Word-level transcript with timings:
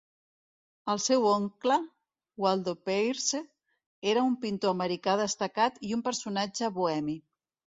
El 0.93 1.01
seu 1.07 1.25
oncle, 1.31 1.75
Waldo 2.45 2.73
Peirce, 2.87 3.43
era 4.15 4.25
un 4.31 4.35
pintor 4.47 4.75
americà 4.77 5.17
destacat 5.23 5.81
i 5.91 5.97
un 5.99 6.03
personatge 6.09 6.73
bohemi. 6.81 7.17